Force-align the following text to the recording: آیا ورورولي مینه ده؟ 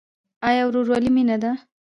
آیا 0.47 0.63
ورورولي 0.67 1.09
مینه 1.15 1.37
ده؟ 1.43 1.51